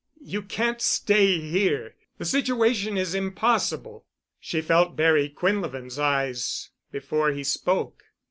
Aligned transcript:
You 0.23 0.41
can't 0.41 0.81
stay 0.81 1.39
here. 1.39 1.93
The 2.17 2.25
situation 2.25 2.97
is 2.97 3.13
impossible." 3.13 4.07
She 4.39 4.59
felt 4.59 4.95
Barry 4.95 5.29
Quinlevin's 5.29 5.99
eyes 5.99 6.71
before 6.91 7.29
he 7.33 7.43
spoke. 7.43 8.01